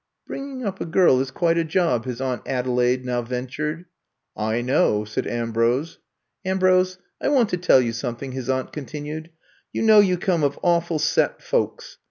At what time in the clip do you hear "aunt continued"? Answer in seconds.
8.49-9.29